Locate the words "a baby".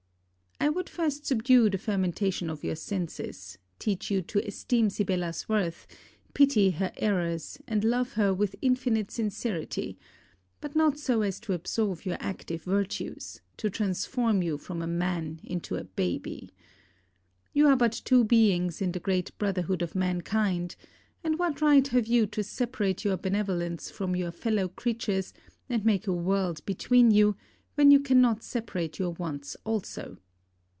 15.77-16.51